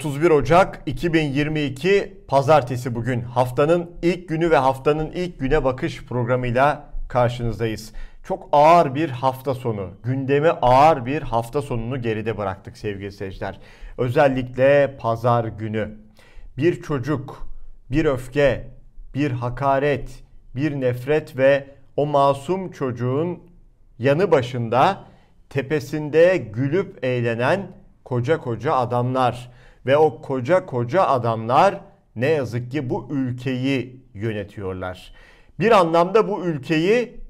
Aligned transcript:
31 0.00 0.30
Ocak 0.30 0.82
2022 0.86 2.22
Pazartesi 2.28 2.94
bugün. 2.94 3.20
Haftanın 3.20 3.90
ilk 4.02 4.28
günü 4.28 4.50
ve 4.50 4.56
haftanın 4.56 5.12
ilk 5.12 5.40
güne 5.40 5.64
bakış 5.64 6.04
programıyla 6.04 6.90
karşınızdayız. 7.08 7.92
Çok 8.24 8.48
ağır 8.52 8.94
bir 8.94 9.10
hafta 9.10 9.54
sonu, 9.54 9.90
gündeme 10.04 10.48
ağır 10.48 11.06
bir 11.06 11.22
hafta 11.22 11.62
sonunu 11.62 12.02
geride 12.02 12.38
bıraktık 12.38 12.76
sevgili 12.76 13.12
seyirciler. 13.12 13.60
Özellikle 13.98 14.96
pazar 15.00 15.44
günü. 15.44 15.98
Bir 16.56 16.82
çocuk, 16.82 17.48
bir 17.90 18.04
öfke, 18.04 18.68
bir 19.14 19.30
hakaret, 19.30 20.22
bir 20.56 20.80
nefret 20.80 21.36
ve 21.36 21.66
o 21.96 22.06
masum 22.06 22.70
çocuğun 22.70 23.38
yanı 23.98 24.30
başında 24.30 25.04
tepesinde 25.50 26.36
gülüp 26.36 27.04
eğlenen 27.04 27.66
koca 28.04 28.38
koca 28.40 28.74
adamlar 28.74 29.59
ve 29.86 29.96
o 29.96 30.22
koca 30.22 30.66
koca 30.66 31.02
adamlar 31.02 31.80
ne 32.16 32.26
yazık 32.26 32.70
ki 32.70 32.90
bu 32.90 33.08
ülkeyi 33.10 34.04
yönetiyorlar. 34.14 35.12
Bir 35.60 35.70
anlamda 35.70 36.28
bu 36.28 36.44
ülkeyi 36.44 37.20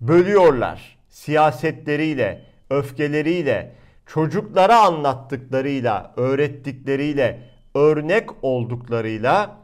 bölüyorlar. 0.00 0.98
Siyasetleriyle, 1.08 2.44
öfkeleriyle, 2.70 3.72
çocuklara 4.06 4.80
anlattıklarıyla, 4.80 6.12
öğrettikleriyle, 6.16 7.40
örnek 7.74 8.44
olduklarıyla 8.44 9.56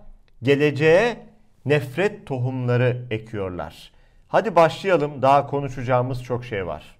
geleceğe 0.42 1.16
nefret 1.64 2.26
tohumları 2.26 3.06
ekiyorlar. 3.10 3.92
Hadi 4.28 4.56
başlayalım. 4.56 5.22
Daha 5.22 5.46
konuşacağımız 5.46 6.22
çok 6.22 6.44
şey 6.44 6.66
var. 6.66 6.96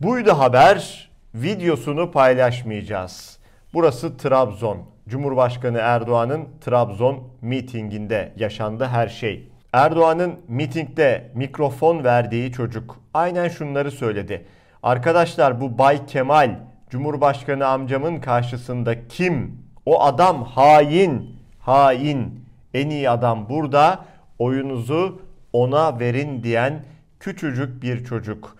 Buydu 0.00 0.38
haber. 0.38 1.10
Videosunu 1.34 2.12
paylaşmayacağız. 2.12 3.38
Burası 3.74 4.16
Trabzon. 4.16 4.78
Cumhurbaşkanı 5.08 5.78
Erdoğan'ın 5.78 6.48
Trabzon 6.60 7.28
mitinginde 7.42 8.32
yaşandı 8.36 8.84
her 8.84 9.08
şey. 9.08 9.48
Erdoğan'ın 9.72 10.34
mitingde 10.48 11.30
mikrofon 11.34 12.04
verdiği 12.04 12.52
çocuk 12.52 13.00
aynen 13.14 13.48
şunları 13.48 13.90
söyledi. 13.90 14.46
Arkadaşlar 14.82 15.60
bu 15.60 15.78
Bay 15.78 16.06
Kemal 16.06 16.60
Cumhurbaşkanı 16.90 17.66
amcamın 17.66 18.20
karşısında 18.20 19.08
kim? 19.08 19.64
O 19.86 20.02
adam 20.02 20.44
hain, 20.44 21.36
hain. 21.60 22.44
En 22.74 22.90
iyi 22.90 23.10
adam 23.10 23.48
burada. 23.48 24.04
Oyunuzu 24.38 25.22
ona 25.52 26.00
verin 26.00 26.42
diyen 26.42 26.84
küçücük 27.20 27.82
bir 27.82 28.04
çocuk. 28.04 28.56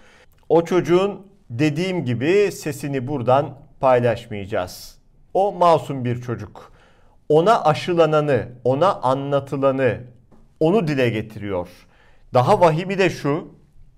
O 0.49 0.65
çocuğun 0.65 1.27
dediğim 1.51 2.05
gibi 2.05 2.53
sesini 2.53 3.07
buradan 3.09 3.55
paylaşmayacağız. 3.81 5.04
O 5.35 5.53
masum 5.53 6.05
bir 6.05 6.21
çocuk. 6.21 6.73
Ona 7.29 7.65
aşılananı, 7.65 8.49
ona 8.65 8.95
anlatılanı, 8.95 10.01
onu 10.61 10.89
dile 10.89 11.11
getiriyor. 11.11 11.69
Daha 12.35 12.61
vahimi 12.61 12.99
de 12.99 13.11
şu. 13.11 13.49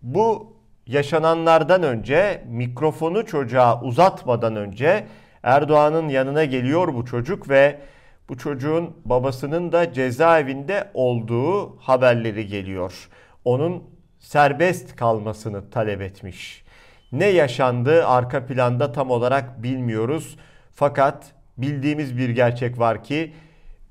Bu 0.03 0.57
yaşananlardan 0.87 1.83
önce 1.83 2.45
mikrofonu 2.49 3.27
çocuğa 3.27 3.83
uzatmadan 3.83 4.57
önce 4.57 5.07
Erdoğan'ın 5.43 6.09
yanına 6.09 6.45
geliyor 6.45 6.95
bu 6.95 7.05
çocuk 7.05 7.49
ve 7.49 7.81
bu 8.29 8.39
çocuğun 8.39 8.97
babasının 9.05 9.73
da 9.73 9.93
cezaevinde 9.93 10.91
olduğu 10.95 11.77
haberleri 11.77 12.47
geliyor. 12.47 13.09
Onun 13.45 13.83
serbest 14.19 14.97
kalmasını 14.97 15.71
talep 15.71 16.01
etmiş. 16.01 16.65
Ne 17.13 17.27
yaşandı 17.27 18.07
arka 18.07 18.47
planda 18.47 18.93
tam 18.93 19.11
olarak 19.11 19.63
bilmiyoruz. 19.63 20.37
Fakat 20.77 21.33
bildiğimiz 21.59 22.19
bir 22.19 22.29
gerçek 22.29 22.79
var 22.79 23.05
ki 23.05 23.33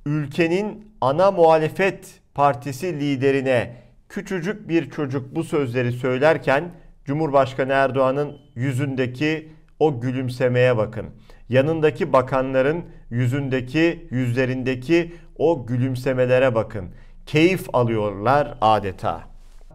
ülkenin 0.06 0.91
ana 1.01 1.31
muhalefet 1.31 2.22
partisi 2.34 3.00
liderine 3.00 3.75
küçücük 4.09 4.69
bir 4.69 4.90
çocuk 4.90 5.35
bu 5.35 5.44
sözleri 5.44 5.91
söylerken 5.91 6.72
Cumhurbaşkanı 7.06 7.73
Erdoğan'ın 7.73 8.38
yüzündeki 8.56 9.50
o 9.79 10.01
gülümsemeye 10.01 10.78
bakın. 10.78 11.06
Yanındaki 11.50 12.13
bakanların 12.13 12.85
yüzündeki, 13.09 14.07
yüzlerindeki 14.12 15.13
o 15.38 15.66
gülümsemelere 15.66 16.56
bakın. 16.56 16.90
Keyif 17.25 17.75
alıyorlar 17.75 18.57
adeta. 18.62 19.22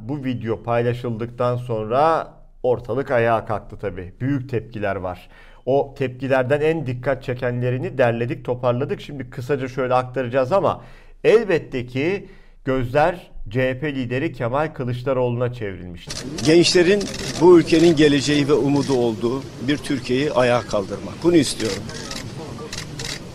Bu 0.01 0.25
video 0.25 0.63
paylaşıldıktan 0.63 1.57
sonra 1.57 2.35
ortalık 2.63 3.11
ayağa 3.11 3.45
kalktı 3.45 3.79
tabii. 3.79 4.15
Büyük 4.21 4.51
tepkiler 4.51 4.97
var. 4.97 5.29
O 5.67 5.95
tepkilerden 5.99 6.61
en 6.61 6.87
dikkat 6.87 7.25
çekenlerini 7.25 7.99
derledik, 7.99 8.45
toparladık. 8.45 9.01
Şimdi 9.01 9.31
kısaca 9.31 9.69
şöyle 9.69 9.95
aktaracağız 9.95 10.53
ama 10.53 10.85
elbette 11.25 11.87
ki 11.87 12.29
gözler 12.65 13.31
CHP 13.51 13.85
lideri 13.85 14.33
Kemal 14.33 14.75
Kılıçdaroğlu'na 14.75 15.53
çevrilmişti. 15.53 16.27
Gençlerin 16.45 17.03
bu 17.41 17.59
ülkenin 17.59 17.97
geleceği 17.97 18.49
ve 18.49 18.53
umudu 18.53 18.95
olduğu 18.95 19.43
bir 19.69 19.77
Türkiye'yi 19.77 20.33
ayağa 20.33 20.61
kaldırmak. 20.61 21.15
Bunu 21.23 21.37
istiyorum. 21.37 21.83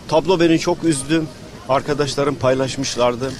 Tablo 0.08 0.40
beni 0.40 0.58
çok 0.58 0.84
üzdü. 0.84 1.22
Arkadaşlarım 1.68 2.34
paylaşmışlardı. 2.34 3.32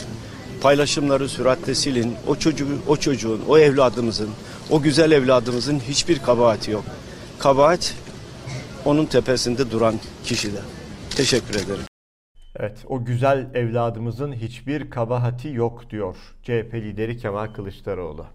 Paylaşımları 0.62 1.28
süratle 1.28 1.74
silin. 1.74 2.14
O 2.26 2.36
çocuğun, 2.36 2.80
o 2.88 2.96
çocuğun, 2.96 3.40
o 3.48 3.58
evladımızın, 3.58 4.30
o 4.70 4.82
güzel 4.82 5.10
evladımızın 5.10 5.80
hiçbir 5.88 6.18
kabahati 6.18 6.70
yok. 6.70 6.84
Kabahat 7.38 7.94
onun 8.86 9.06
tepesinde 9.06 9.70
duran 9.70 9.94
kişide. 10.24 10.58
Teşekkür 11.10 11.54
ederim. 11.54 11.84
Evet, 12.56 12.84
o 12.88 13.04
güzel 13.04 13.46
evladımızın 13.54 14.32
hiçbir 14.32 14.90
kabahati 14.90 15.48
yok 15.48 15.90
diyor 15.90 16.16
CHP 16.42 16.74
lideri 16.74 17.16
Kemal 17.16 17.46
Kılıçdaroğlu. 17.46 18.26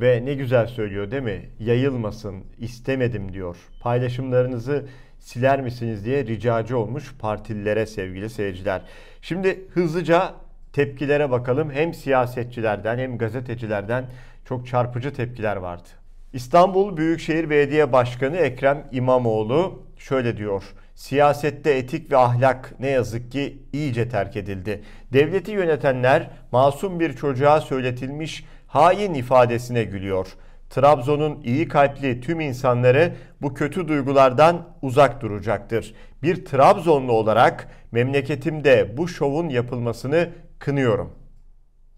Ve 0.00 0.24
ne 0.24 0.34
güzel 0.34 0.66
söylüyor 0.66 1.10
değil 1.10 1.22
mi? 1.22 1.50
Yayılmasın, 1.60 2.44
istemedim 2.58 3.32
diyor. 3.32 3.56
Paylaşımlarınızı 3.80 4.86
siler 5.18 5.60
misiniz 5.60 6.04
diye 6.04 6.26
ricacı 6.26 6.78
olmuş 6.78 7.14
partililere 7.18 7.86
sevgili 7.86 8.30
seyirciler. 8.30 8.82
Şimdi 9.22 9.68
hızlıca 9.74 10.34
tepkilere 10.72 11.30
bakalım. 11.30 11.70
Hem 11.70 11.94
siyasetçilerden 11.94 12.98
hem 12.98 13.18
gazetecilerden 13.18 14.06
çok 14.44 14.66
çarpıcı 14.66 15.12
tepkiler 15.14 15.56
vardı. 15.56 15.88
İstanbul 16.32 16.96
Büyükşehir 16.96 17.50
Belediye 17.50 17.92
Başkanı 17.92 18.36
Ekrem 18.36 18.86
İmamoğlu 18.92 19.87
şöyle 19.98 20.36
diyor. 20.36 20.62
Siyasette 20.94 21.70
etik 21.70 22.12
ve 22.12 22.16
ahlak 22.16 22.74
ne 22.80 22.90
yazık 22.90 23.32
ki 23.32 23.62
iyice 23.72 24.08
terk 24.08 24.36
edildi. 24.36 24.82
Devleti 25.12 25.50
yönetenler 25.50 26.30
masum 26.52 27.00
bir 27.00 27.12
çocuğa 27.12 27.60
söyletilmiş 27.60 28.44
hain 28.66 29.14
ifadesine 29.14 29.84
gülüyor. 29.84 30.26
Trabzon'un 30.70 31.42
iyi 31.42 31.68
kalpli 31.68 32.20
tüm 32.20 32.40
insanları 32.40 33.12
bu 33.42 33.54
kötü 33.54 33.88
duygulardan 33.88 34.68
uzak 34.82 35.20
duracaktır. 35.20 35.94
Bir 36.22 36.44
Trabzonlu 36.44 37.12
olarak 37.12 37.68
memleketimde 37.92 38.96
bu 38.96 39.08
şovun 39.08 39.48
yapılmasını 39.48 40.28
kınıyorum. 40.58 41.12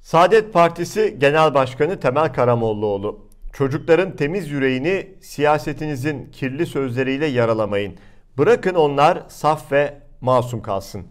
Saadet 0.00 0.52
Partisi 0.52 1.16
Genel 1.18 1.54
Başkanı 1.54 2.00
Temel 2.00 2.32
Karamollaoğlu 2.32 3.29
Çocukların 3.52 4.16
temiz 4.16 4.50
yüreğini 4.50 5.08
siyasetinizin 5.20 6.30
kirli 6.32 6.66
sözleriyle 6.66 7.26
yaralamayın. 7.26 7.94
Bırakın 8.38 8.74
onlar 8.74 9.22
saf 9.28 9.72
ve 9.72 9.94
masum 10.20 10.62
kalsın. 10.62 11.06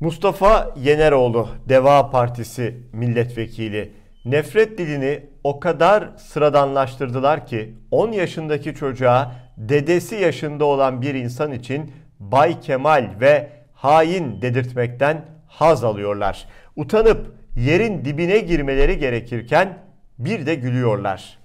Mustafa 0.00 0.74
Yeneroğlu, 0.76 1.48
Deva 1.68 2.10
Partisi 2.10 2.76
milletvekili. 2.92 3.92
Nefret 4.24 4.78
dilini 4.78 5.20
o 5.44 5.60
kadar 5.60 6.08
sıradanlaştırdılar 6.16 7.46
ki 7.46 7.74
10 7.90 8.12
yaşındaki 8.12 8.74
çocuğa 8.74 9.32
dedesi 9.56 10.14
yaşında 10.14 10.64
olan 10.64 11.02
bir 11.02 11.14
insan 11.14 11.52
için 11.52 11.92
Bay 12.20 12.60
Kemal 12.60 13.10
ve 13.20 13.48
hain 13.74 14.42
dedirtmekten 14.42 15.24
haz 15.46 15.84
alıyorlar. 15.84 16.48
Utanıp 16.76 17.34
yerin 17.56 18.04
dibine 18.04 18.38
girmeleri 18.38 18.98
gerekirken 18.98 19.78
bir 20.18 20.46
de 20.46 20.54
gülüyorlar. 20.54 21.38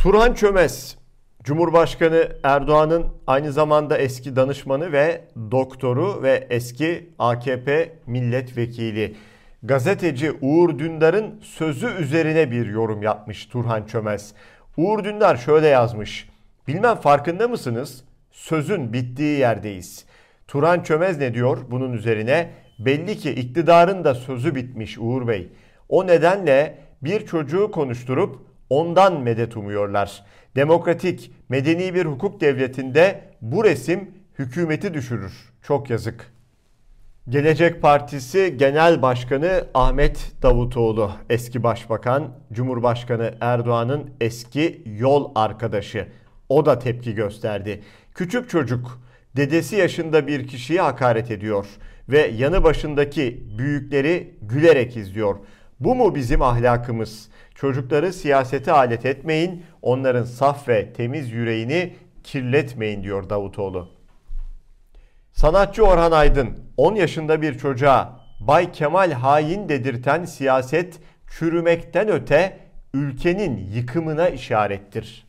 Turhan 0.00 0.34
Çömez, 0.34 0.98
Cumhurbaşkanı 1.42 2.28
Erdoğan'ın 2.42 3.06
aynı 3.26 3.52
zamanda 3.52 3.98
eski 3.98 4.36
danışmanı 4.36 4.92
ve 4.92 5.24
doktoru 5.50 6.22
ve 6.22 6.46
eski 6.50 7.10
AKP 7.18 7.92
milletvekili. 8.06 9.16
Gazeteci 9.62 10.32
Uğur 10.40 10.78
Dündar'ın 10.78 11.40
sözü 11.42 11.86
üzerine 11.86 12.50
bir 12.50 12.66
yorum 12.66 13.02
yapmış 13.02 13.46
Turhan 13.46 13.86
Çömez. 13.86 14.34
Uğur 14.76 15.04
Dündar 15.04 15.36
şöyle 15.36 15.66
yazmış. 15.66 16.28
Bilmem 16.68 16.96
farkında 16.96 17.48
mısınız? 17.48 18.04
Sözün 18.30 18.92
bittiği 18.92 19.38
yerdeyiz. 19.38 20.04
Turhan 20.48 20.82
Çömez 20.82 21.18
ne 21.18 21.34
diyor 21.34 21.58
bunun 21.70 21.92
üzerine? 21.92 22.50
Belli 22.78 23.16
ki 23.16 23.30
iktidarın 23.30 24.04
da 24.04 24.14
sözü 24.14 24.54
bitmiş 24.54 24.98
Uğur 24.98 25.28
Bey. 25.28 25.48
O 25.88 26.06
nedenle 26.06 26.78
bir 27.02 27.26
çocuğu 27.26 27.70
konuşturup 27.70 28.49
ondan 28.70 29.20
medet 29.20 29.56
umuyorlar. 29.56 30.24
Demokratik, 30.56 31.32
medeni 31.48 31.94
bir 31.94 32.06
hukuk 32.06 32.40
devletinde 32.40 33.20
bu 33.40 33.64
resim 33.64 34.10
hükümeti 34.38 34.94
düşürür. 34.94 35.32
Çok 35.62 35.90
yazık. 35.90 36.32
Gelecek 37.28 37.82
Partisi 37.82 38.54
Genel 38.56 39.02
Başkanı 39.02 39.64
Ahmet 39.74 40.32
Davutoğlu, 40.42 41.12
eski 41.30 41.62
başbakan, 41.62 42.28
Cumhurbaşkanı 42.52 43.34
Erdoğan'ın 43.40 44.10
eski 44.20 44.82
yol 44.86 45.32
arkadaşı. 45.34 46.08
O 46.48 46.66
da 46.66 46.78
tepki 46.78 47.14
gösterdi. 47.14 47.82
Küçük 48.14 48.50
çocuk 48.50 49.00
dedesi 49.36 49.76
yaşında 49.76 50.26
bir 50.26 50.46
kişiyi 50.48 50.80
hakaret 50.80 51.30
ediyor 51.30 51.66
ve 52.08 52.18
yanı 52.18 52.64
başındaki 52.64 53.44
büyükleri 53.58 54.34
gülerek 54.42 54.96
izliyor. 54.96 55.36
Bu 55.80 55.94
mu 55.94 56.14
bizim 56.14 56.42
ahlakımız? 56.42 57.28
Çocukları 57.54 58.12
siyasete 58.12 58.72
alet 58.72 59.06
etmeyin, 59.06 59.64
onların 59.82 60.24
saf 60.24 60.68
ve 60.68 60.92
temiz 60.92 61.32
yüreğini 61.32 61.94
kirletmeyin 62.24 63.02
diyor 63.02 63.30
Davutoğlu. 63.30 63.88
Sanatçı 65.32 65.84
Orhan 65.84 66.12
Aydın 66.12 66.58
10 66.76 66.94
yaşında 66.94 67.42
bir 67.42 67.58
çocuğa 67.58 68.20
Bay 68.40 68.72
Kemal 68.72 69.12
hain 69.12 69.68
dedirten 69.68 70.24
siyaset 70.24 71.00
çürümekten 71.38 72.08
öte 72.08 72.58
ülkenin 72.94 73.56
yıkımına 73.56 74.28
işarettir. 74.28 75.26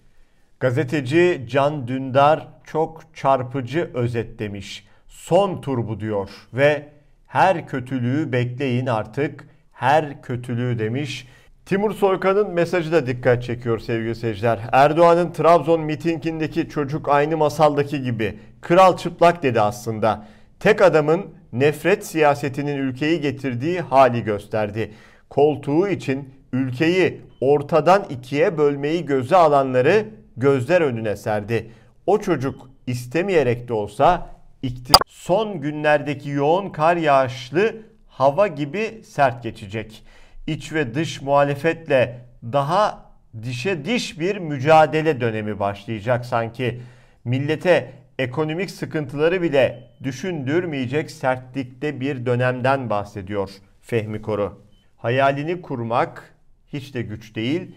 Gazeteci 0.59 1.45
Can 1.50 1.88
Dündar 1.88 2.47
çok 2.63 3.15
çarpıcı 3.15 3.92
özetlemiş. 3.94 4.88
Son 5.07 5.62
tur 5.62 5.88
bu 5.88 6.00
diyor 6.00 6.30
ve 6.54 6.89
her 7.27 7.68
kötülüğü 7.68 8.31
bekleyin 8.31 8.86
artık 8.86 9.50
her 9.81 10.22
kötülüğü 10.22 10.80
demiş. 10.80 11.28
Timur 11.66 11.94
Soykan'ın 11.94 12.51
mesajı 12.51 12.92
da 12.92 13.07
dikkat 13.07 13.44
çekiyor 13.44 13.80
sevgili 13.80 14.16
seyirciler. 14.16 14.60
Erdoğan'ın 14.72 15.31
Trabzon 15.31 15.81
mitingindeki 15.81 16.69
çocuk 16.69 17.10
aynı 17.10 17.38
masaldaki 17.38 18.01
gibi 18.01 18.39
kral 18.62 18.98
çıplak 18.98 19.44
dedi 19.44 19.62
aslında. 19.62 20.28
Tek 20.60 20.81
adamın 20.81 21.25
nefret 21.54 22.06
siyasetinin 22.06 22.78
ülkeyi 22.78 23.22
getirdiği 23.22 23.81
hali 23.81 24.24
gösterdi. 24.24 24.94
Koltuğu 25.30 25.88
için 25.88 26.30
ülkeyi 26.54 27.22
ortadan 27.42 28.06
ikiye 28.10 28.57
bölmeyi 28.57 29.06
göze 29.06 29.36
alanları 29.36 30.06
gözler 30.38 30.81
önüne 30.81 31.16
serdi. 31.16 31.72
O 32.06 32.19
çocuk 32.19 32.69
istemeyerek 32.88 33.68
de 33.68 33.74
olsa 33.74 34.30
iktidar 34.62 35.00
son 35.07 35.62
günlerdeki 35.62 36.30
yoğun 36.30 36.69
kar 36.69 36.98
yağışlı 36.98 37.91
hava 38.12 38.48
gibi 38.48 39.02
sert 39.06 39.44
geçecek. 39.44 40.04
İç 40.48 40.74
ve 40.74 40.96
dış 40.96 41.22
muhalefetle 41.22 42.25
daha 42.44 43.12
dişe 43.44 43.86
diş 43.86 44.19
bir 44.19 44.38
mücadele 44.38 45.22
dönemi 45.22 45.60
başlayacak 45.60 46.25
sanki. 46.25 46.81
Millete 47.25 47.92
ekonomik 48.19 48.72
sıkıntıları 48.72 49.42
bile 49.42 49.88
düşündürmeyecek 50.04 51.12
sertlikte 51.12 52.00
bir 52.00 52.25
dönemden 52.25 52.90
bahsediyor 52.90 53.50
Fehmi 53.81 54.22
Koru. 54.22 54.62
Hayalini 54.98 55.62
kurmak 55.62 56.36
hiç 56.74 56.94
de 56.94 57.02
güç 57.02 57.36
değil. 57.36 57.75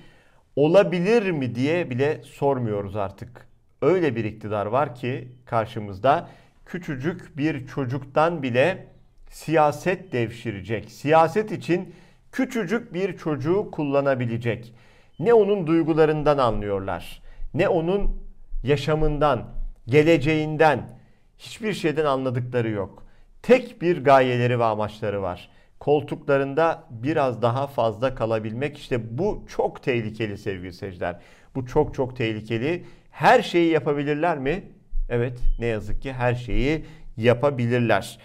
Olabilir 0.57 1.31
mi 1.31 1.55
diye 1.55 1.91
bile 1.91 2.23
sormuyoruz 2.23 2.97
artık. 2.97 3.47
Öyle 3.83 4.17
bir 4.17 4.25
iktidar 4.25 4.67
var 4.67 4.95
ki 4.95 5.29
karşımızda 5.45 6.29
küçücük 6.67 7.37
bir 7.37 7.67
çocuktan 7.67 8.43
bile 8.43 8.94
siyaset 9.35 10.13
devşirecek. 10.13 10.91
Siyaset 10.91 11.53
için 11.53 11.95
küçücük 12.33 12.95
bir 12.95 13.17
çocuğu 13.17 13.71
kullanabilecek. 13.71 14.75
Ne 15.19 15.35
onun 15.35 15.67
duygularından 15.67 16.39
anlıyorlar, 16.39 17.23
ne 17.55 17.69
onun 17.69 18.23
yaşamından, 18.65 19.49
geleceğinden, 19.87 20.99
hiçbir 21.39 21.73
şeyden 21.73 22.05
anladıkları 22.05 22.71
yok. 22.71 23.07
Tek 23.43 23.83
bir 23.83 24.05
gayeleri 24.05 24.59
ve 24.59 24.65
amaçları 24.65 25.23
var. 25.23 25.49
Koltuklarında 25.81 26.85
biraz 26.91 27.43
daha 27.43 27.67
fazla 27.67 28.15
kalabilmek 28.15 28.79
işte 28.79 29.19
bu 29.19 29.45
çok 29.49 29.83
tehlikeli 29.83 30.39
sevgili 30.39 30.73
seyirciler. 30.73 31.21
Bu 31.55 31.67
çok 31.67 31.95
çok 31.95 32.17
tehlikeli. 32.17 32.85
Her 33.11 33.43
şeyi 33.43 33.73
yapabilirler 33.73 34.39
mi? 34.39 34.65
Evet 35.09 35.39
ne 35.59 35.67
yazık 35.67 36.03
ki 36.03 36.13
her 36.13 36.35
şeyi 36.35 36.85
yapabilirler. 37.17 38.19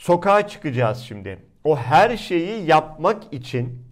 Sokağa 0.00 0.48
çıkacağız 0.48 0.98
şimdi. 0.98 1.38
O 1.64 1.76
her 1.76 2.16
şeyi 2.16 2.66
yapmak 2.66 3.32
için 3.32 3.82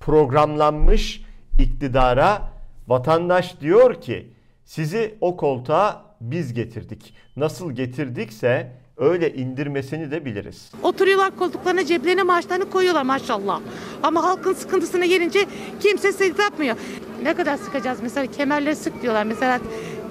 programlanmış 0.00 1.24
iktidara 1.58 2.50
vatandaş 2.88 3.60
diyor 3.60 4.00
ki 4.00 4.32
sizi 4.64 5.14
o 5.20 5.36
koltuğa 5.36 6.04
biz 6.20 6.54
getirdik. 6.54 7.14
Nasıl 7.36 7.72
getirdikse 7.72 8.72
öyle 8.96 9.34
indirmesini 9.34 10.10
de 10.10 10.24
biliriz. 10.24 10.72
Oturuyorlar 10.82 11.36
koltuklarına 11.36 11.84
ceplerine 11.84 12.22
maaşlarını 12.22 12.70
koyuyorlar 12.70 13.02
maşallah. 13.02 13.60
Ama 14.02 14.22
halkın 14.24 14.54
sıkıntısına 14.54 15.06
gelince 15.06 15.46
kimse 15.80 16.12
sık 16.12 16.38
yapmıyor. 16.38 16.76
Ne 17.22 17.34
kadar 17.34 17.56
sıkacağız 17.56 17.98
mesela 18.02 18.26
kemerleri 18.26 18.76
sık 18.76 19.02
diyorlar. 19.02 19.24
Mesela 19.24 19.60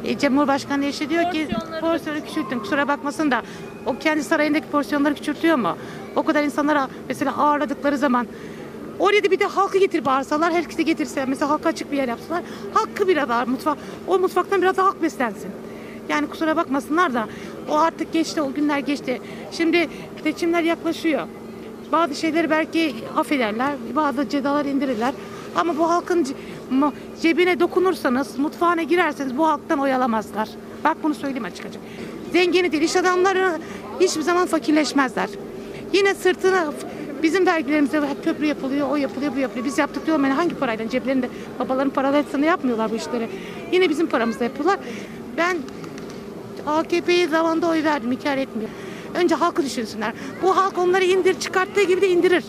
e, 0.07 0.17
Cumhurbaşkanı 0.19 0.85
eşi 0.85 1.09
diyor 1.09 1.31
ki 1.31 1.47
porsiyonu 1.81 2.25
küçültün 2.25 2.59
kusura 2.59 2.87
bakmasın 2.87 3.31
da 3.31 3.41
o 3.85 3.97
kendi 3.97 4.23
sarayındaki 4.23 4.67
porsiyonları 4.67 5.15
küçültüyor 5.15 5.55
mu? 5.55 5.77
O 6.15 6.23
kadar 6.23 6.43
insanlara 6.43 6.87
mesela 7.09 7.37
ağırladıkları 7.37 7.97
zaman 7.97 8.27
Oraya 8.99 9.23
da 9.23 9.31
bir 9.31 9.39
de 9.39 9.45
halkı 9.45 9.77
getir 9.77 10.05
bağırsalar, 10.05 10.53
herkesi 10.53 10.85
getirse, 10.85 11.25
mesela 11.25 11.49
halka 11.49 11.69
açık 11.69 11.91
bir 11.91 11.97
yer 11.97 12.07
yapsalar, 12.07 12.43
hakkı 12.73 13.07
biraz 13.07 13.29
daha 13.29 13.45
mutfak, 13.45 13.77
o 14.07 14.19
mutfaktan 14.19 14.61
biraz 14.61 14.77
daha 14.77 14.87
halk 14.87 15.01
beslensin. 15.01 15.51
Yani 16.09 16.27
kusura 16.27 16.55
bakmasınlar 16.55 17.13
da 17.13 17.27
o 17.69 17.77
artık 17.77 18.13
geçti, 18.13 18.41
o 18.41 18.53
günler 18.53 18.79
geçti. 18.79 19.21
Şimdi 19.51 19.89
seçimler 20.23 20.63
yaklaşıyor. 20.63 21.27
Bazı 21.91 22.15
şeyleri 22.15 22.49
belki 22.49 22.95
affederler, 23.17 23.75
bazı 23.95 24.29
cezalar 24.29 24.65
indirirler. 24.65 25.13
Ama 25.55 25.77
bu 25.77 25.89
halkın 25.89 26.27
cebine 27.21 27.59
dokunursanız, 27.59 28.39
mutfağına 28.39 28.83
girerseniz 28.83 29.37
bu 29.37 29.47
halktan 29.47 29.79
oyalamazlar. 29.79 30.49
Bak 30.83 30.97
bunu 31.03 31.13
söyleyeyim 31.13 31.45
açık 31.45 31.65
açık. 31.65 31.81
Zengini 32.31 32.71
değil, 32.71 32.83
iş 32.83 32.95
adamları 32.95 33.59
hiçbir 33.99 34.21
zaman 34.21 34.47
fakirleşmezler. 34.47 35.29
Yine 35.93 36.13
sırtına 36.15 36.73
bizim 37.23 37.45
vergilerimizde 37.45 38.01
köprü 38.23 38.45
yapılıyor, 38.45 38.89
o 38.89 38.95
yapılıyor, 38.95 39.35
bu 39.35 39.39
yapılıyor. 39.39 39.65
Biz 39.65 39.77
yaptık 39.77 40.05
diyorum 40.05 40.23
yani 40.23 40.33
hangi 40.33 40.55
parayla 40.55 40.89
ceplerinde 40.89 41.29
babaların 41.59 41.89
paralarını 41.89 42.45
yapmıyorlar 42.45 42.91
bu 42.91 42.95
işleri. 42.95 43.29
Yine 43.71 43.89
bizim 43.89 44.07
paramızla 44.07 44.43
yapıyorlar. 44.43 44.79
Ben 45.37 45.57
AKP'ye 46.67 47.27
zamanda 47.27 47.69
oy 47.69 47.83
verdim, 47.83 48.11
hikaye 48.11 48.41
etmiyor. 48.41 48.69
Önce 49.15 49.35
halkı 49.35 49.65
düşünsünler. 49.65 50.13
Bu 50.41 50.57
halk 50.57 50.77
onları 50.77 51.03
indir 51.03 51.39
çıkarttığı 51.39 51.83
gibi 51.83 52.01
de 52.01 52.09
indirir. 52.09 52.43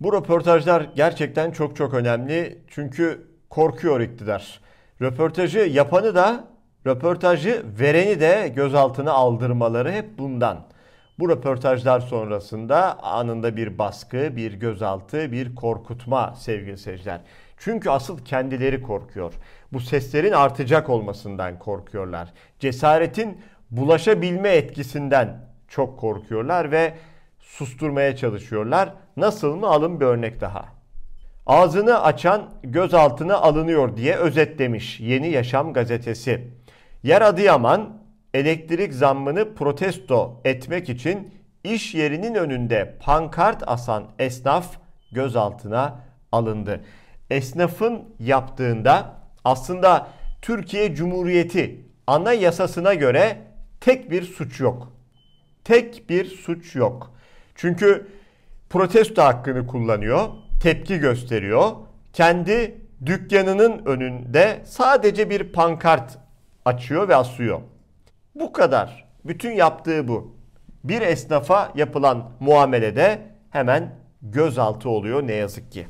Bu 0.00 0.12
röportajlar 0.12 0.88
gerçekten 0.96 1.50
çok 1.50 1.76
çok 1.76 1.94
önemli. 1.94 2.58
Çünkü 2.68 3.31
korkuyor 3.52 4.00
iktidar. 4.00 4.60
Röportajı 5.00 5.58
yapanı 5.58 6.14
da 6.14 6.44
röportajı 6.86 7.62
vereni 7.80 8.20
de 8.20 8.52
gözaltına 8.56 9.12
aldırmaları 9.12 9.92
hep 9.92 10.18
bundan. 10.18 10.64
Bu 11.18 11.28
röportajlar 11.28 12.00
sonrasında 12.00 13.02
anında 13.02 13.56
bir 13.56 13.78
baskı, 13.78 14.36
bir 14.36 14.52
gözaltı, 14.52 15.32
bir 15.32 15.54
korkutma 15.54 16.34
sevgili 16.34 16.78
seyirciler. 16.78 17.20
Çünkü 17.58 17.90
asıl 17.90 18.24
kendileri 18.24 18.82
korkuyor. 18.82 19.34
Bu 19.72 19.80
seslerin 19.80 20.32
artacak 20.32 20.88
olmasından 20.88 21.58
korkuyorlar. 21.58 22.32
Cesaretin 22.60 23.40
bulaşabilme 23.70 24.48
etkisinden 24.48 25.46
çok 25.68 25.98
korkuyorlar 25.98 26.70
ve 26.70 26.94
susturmaya 27.38 28.16
çalışıyorlar. 28.16 28.94
Nasıl 29.16 29.56
mı? 29.56 29.66
Alın 29.66 30.00
bir 30.00 30.06
örnek 30.06 30.40
daha. 30.40 30.81
Ağzını 31.46 32.02
açan 32.02 32.50
gözaltına 32.62 33.36
alınıyor 33.36 33.96
diye 33.96 34.16
özetlemiş 34.16 35.00
Yeni 35.00 35.28
Yaşam 35.28 35.72
gazetesi. 35.72 36.48
Yer 37.02 37.22
Adıyaman 37.22 38.02
elektrik 38.34 38.94
zammını 38.94 39.54
protesto 39.54 40.40
etmek 40.44 40.88
için 40.88 41.34
iş 41.64 41.94
yerinin 41.94 42.34
önünde 42.34 42.98
pankart 43.00 43.62
asan 43.66 44.04
esnaf 44.18 44.76
gözaltına 45.12 46.00
alındı. 46.32 46.80
Esnafın 47.30 48.02
yaptığında 48.18 49.14
aslında 49.44 50.08
Türkiye 50.42 50.94
Cumhuriyeti 50.94 51.86
anayasasına 52.06 52.94
göre 52.94 53.38
tek 53.80 54.10
bir 54.10 54.22
suç 54.22 54.60
yok. 54.60 54.92
Tek 55.64 56.10
bir 56.10 56.24
suç 56.24 56.74
yok. 56.74 57.10
Çünkü 57.54 58.06
protesto 58.70 59.22
hakkını 59.22 59.66
kullanıyor, 59.66 60.28
tepki 60.62 60.98
gösteriyor. 60.98 61.70
Kendi 62.12 62.74
dükkanının 63.06 63.86
önünde 63.86 64.60
sadece 64.64 65.30
bir 65.30 65.52
pankart 65.52 66.18
açıyor 66.64 67.08
ve 67.08 67.16
asıyor. 67.16 67.60
Bu 68.34 68.52
kadar. 68.52 69.04
Bütün 69.24 69.50
yaptığı 69.52 70.08
bu. 70.08 70.36
Bir 70.84 71.00
esnafa 71.02 71.72
yapılan 71.74 72.30
muamelede 72.40 73.18
hemen 73.50 73.94
gözaltı 74.22 74.88
oluyor 74.88 75.26
ne 75.26 75.32
yazık 75.32 75.72
ki. 75.72 75.86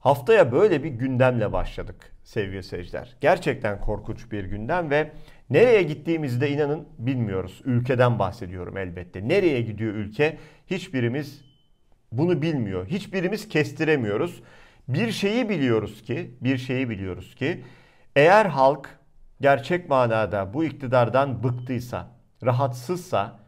Haftaya 0.00 0.52
böyle 0.52 0.84
bir 0.84 0.90
gündemle 0.90 1.52
başladık 1.52 2.12
sevgili 2.24 2.62
seyirciler. 2.62 3.16
Gerçekten 3.20 3.80
korkunç 3.80 4.32
bir 4.32 4.44
gündem 4.44 4.90
ve 4.90 5.10
Nereye 5.50 5.82
gittiğimizi 5.82 6.40
de 6.40 6.50
inanın 6.50 6.88
bilmiyoruz. 6.98 7.60
Ülkeden 7.64 8.18
bahsediyorum 8.18 8.76
elbette. 8.76 9.28
Nereye 9.28 9.60
gidiyor 9.60 9.94
ülke? 9.94 10.38
Hiçbirimiz 10.66 11.44
bunu 12.12 12.42
bilmiyor. 12.42 12.86
Hiçbirimiz 12.86 13.48
kestiremiyoruz. 13.48 14.42
Bir 14.88 15.12
şeyi 15.12 15.48
biliyoruz 15.48 16.02
ki, 16.02 16.34
bir 16.40 16.58
şeyi 16.58 16.90
biliyoruz 16.90 17.34
ki 17.34 17.64
eğer 18.16 18.46
halk 18.46 18.98
gerçek 19.40 19.88
manada 19.88 20.54
bu 20.54 20.64
iktidardan 20.64 21.42
bıktıysa, 21.42 22.08
rahatsızsa 22.44 23.40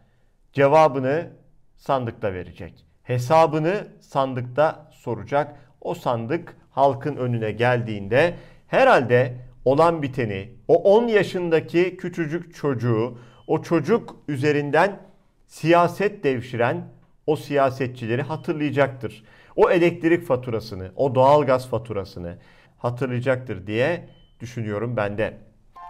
cevabını 0.52 1.30
sandıkta 1.76 2.34
verecek. 2.34 2.86
Hesabını 3.02 3.88
sandıkta 4.00 4.90
soracak. 4.92 5.56
O 5.80 5.94
sandık 5.94 6.56
halkın 6.70 7.16
önüne 7.16 7.52
geldiğinde 7.52 8.34
herhalde 8.66 9.34
olan 9.64 10.02
biteni, 10.02 10.50
o 10.68 10.96
10 10.96 11.08
yaşındaki 11.08 11.96
küçücük 11.96 12.54
çocuğu, 12.54 13.18
o 13.46 13.62
çocuk 13.62 14.16
üzerinden 14.28 15.00
siyaset 15.46 16.24
devşiren 16.24 16.88
o 17.26 17.36
siyasetçileri 17.36 18.22
hatırlayacaktır. 18.22 19.24
O 19.56 19.70
elektrik 19.70 20.26
faturasını, 20.26 20.90
o 20.96 21.14
doğalgaz 21.14 21.68
faturasını 21.68 22.38
hatırlayacaktır 22.78 23.66
diye 23.66 24.08
düşünüyorum 24.40 24.96
ben 24.96 25.18
de. 25.18 25.38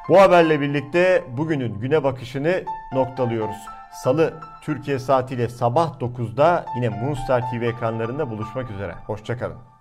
Bu 0.08 0.20
haberle 0.20 0.60
birlikte 0.60 1.24
bugünün 1.36 1.80
güne 1.80 2.04
bakışını 2.04 2.64
noktalıyoruz. 2.92 3.56
Salı 4.04 4.34
Türkiye 4.62 4.98
saatiyle 4.98 5.48
sabah 5.48 6.00
9'da 6.00 6.66
yine 6.76 6.88
Moonstar 6.88 7.40
TV 7.40 7.62
ekranlarında 7.62 8.30
buluşmak 8.30 8.70
üzere. 8.70 8.92
Hoşçakalın. 9.06 9.75